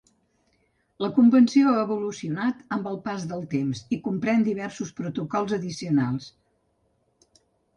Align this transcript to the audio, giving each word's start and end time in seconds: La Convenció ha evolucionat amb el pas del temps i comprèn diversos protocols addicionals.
La 1.05 1.09
Convenció 1.17 1.73
ha 1.73 1.81
evolucionat 1.87 2.63
amb 2.77 2.89
el 2.93 2.97
pas 3.09 3.27
del 3.33 3.45
temps 3.53 3.83
i 3.97 4.01
comprèn 4.09 4.43
diversos 4.49 4.95
protocols 5.03 5.55
addicionals. 5.59 6.33